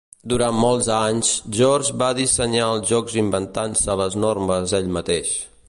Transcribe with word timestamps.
Durant 0.31 0.55
molts 0.61 0.87
anys, 0.99 1.33
George 1.57 1.99
va 2.03 2.07
dissenyar 2.21 2.71
els 2.77 2.89
jocs 2.95 3.19
inventant-se 3.25 3.99
les 4.03 4.17
normes 4.25 4.75
ell 4.79 4.93
mateix. 4.99 5.39